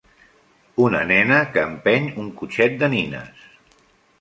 [0.85, 3.49] Una nena que empeny un cotxet de nines